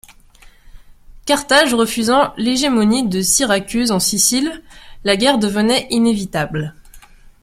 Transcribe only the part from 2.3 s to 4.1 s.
l'hégémonie de Syracuse en